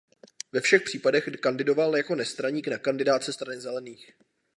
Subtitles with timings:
[0.53, 4.11] Ve všech případech kandidoval jako nestraník na kandidátce Strany zelených.